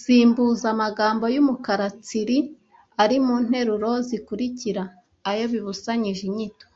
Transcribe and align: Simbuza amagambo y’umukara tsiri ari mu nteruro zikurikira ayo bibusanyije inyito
Simbuza 0.00 0.66
amagambo 0.74 1.24
y’umukara 1.34 1.86
tsiri 2.04 2.38
ari 3.02 3.16
mu 3.26 3.34
nteruro 3.46 3.90
zikurikira 4.06 4.82
ayo 5.30 5.44
bibusanyije 5.52 6.22
inyito 6.30 6.66